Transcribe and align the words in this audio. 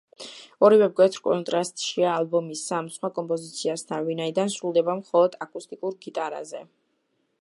ორივე 0.67 0.85
მკვეთრ 0.91 1.19
კონტრასტშია 1.27 2.15
ალბომის 2.21 2.63
სამ 2.71 2.89
სხვა 2.95 3.11
კომპოზიციასთან, 3.19 4.09
ვინაიდან 4.09 4.51
სრულდება 4.55 4.97
მხოლოდ 5.03 5.39
აკუსტიკურ 5.49 5.99
გიტარაზე. 6.09 6.65